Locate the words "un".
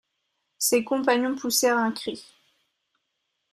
1.77-1.91